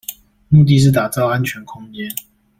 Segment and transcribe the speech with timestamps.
[0.49, 2.09] 目的是打造安全空間